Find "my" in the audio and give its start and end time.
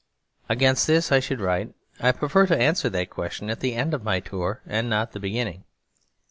4.03-4.19